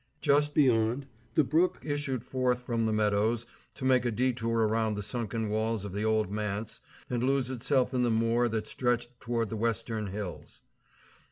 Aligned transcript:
Just 0.19 0.55
beyond, 0.55 1.05
the 1.35 1.43
brook 1.43 1.77
issued 1.83 2.23
forth 2.23 2.63
from 2.63 2.87
the 2.87 2.91
meadows 2.91 3.45
to 3.75 3.85
make 3.85 4.03
a 4.03 4.09
detour 4.09 4.61
around 4.67 4.95
the 4.95 5.03
sunken 5.03 5.47
walls 5.47 5.85
of 5.85 5.93
the 5.93 6.03
old 6.05 6.31
manse 6.31 6.81
and 7.07 7.21
lose 7.21 7.51
itself 7.51 7.93
in 7.93 8.01
the 8.01 8.09
moor 8.09 8.49
that 8.49 8.65
stretched 8.65 9.19
toward 9.19 9.49
the 9.51 9.55
western 9.57 10.07
hills. 10.07 10.63